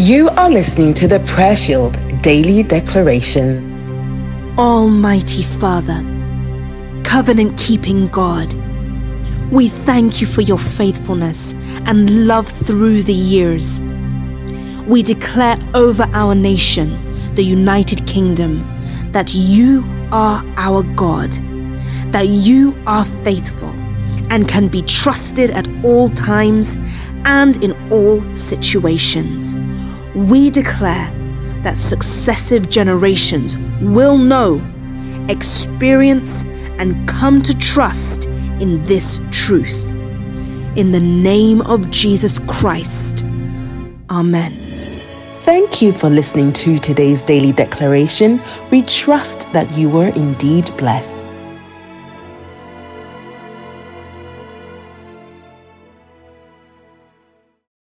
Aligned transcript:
You 0.00 0.28
are 0.28 0.48
listening 0.48 0.94
to 0.94 1.08
the 1.08 1.18
Prayer 1.18 1.56
Shield 1.56 1.98
Daily 2.22 2.62
Declaration. 2.62 4.54
Almighty 4.56 5.42
Father, 5.42 6.04
covenant 7.02 7.58
keeping 7.58 8.06
God, 8.06 8.52
we 9.50 9.66
thank 9.66 10.20
you 10.20 10.26
for 10.28 10.42
your 10.42 10.56
faithfulness 10.56 11.52
and 11.86 12.28
love 12.28 12.46
through 12.46 13.02
the 13.02 13.12
years. 13.12 13.80
We 14.86 15.02
declare 15.02 15.56
over 15.74 16.06
our 16.12 16.36
nation, 16.36 16.96
the 17.34 17.42
United 17.42 18.06
Kingdom, 18.06 18.60
that 19.10 19.34
you 19.34 19.82
are 20.12 20.44
our 20.58 20.84
God, 20.94 21.32
that 22.12 22.28
you 22.28 22.80
are 22.86 23.04
faithful 23.04 23.70
and 24.30 24.46
can 24.46 24.68
be 24.68 24.82
trusted 24.82 25.50
at 25.50 25.66
all 25.84 26.08
times 26.10 26.76
and 27.24 27.64
in 27.64 27.72
all 27.90 28.22
situations 28.32 29.56
we 30.14 30.50
declare 30.50 31.10
that 31.62 31.76
successive 31.76 32.68
generations 32.68 33.56
will 33.80 34.18
know, 34.18 34.64
experience, 35.28 36.42
and 36.78 37.08
come 37.08 37.42
to 37.42 37.56
trust 37.58 38.26
in 38.60 38.82
this 38.84 39.20
truth. 39.30 39.90
In 40.76 40.92
the 40.92 41.00
name 41.00 41.60
of 41.62 41.90
Jesus 41.90 42.38
Christ. 42.40 43.24
Amen. 44.10 44.52
Thank 45.42 45.82
you 45.82 45.92
for 45.92 46.10
listening 46.10 46.52
to 46.54 46.78
today's 46.78 47.22
daily 47.22 47.52
declaration. 47.52 48.40
We 48.70 48.82
trust 48.82 49.50
that 49.52 49.72
you 49.76 49.88
were 49.88 50.08
indeed 50.08 50.70
blessed. 50.76 51.17